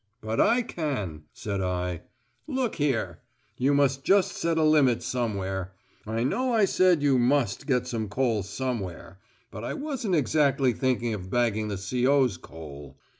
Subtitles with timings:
[0.19, 2.01] "But I can," said I.
[2.47, 3.19] "Look here,
[3.57, 5.73] you must just set a limit somewhere.
[6.07, 9.19] I know I said you must get some coal, somewhere.
[9.51, 12.97] But I wasn't exactly thinking of bagging the C.O.'s coal.